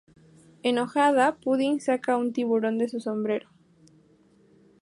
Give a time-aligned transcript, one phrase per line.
[0.63, 3.49] Enojada, Pudding saca un tiburón de su sombrero.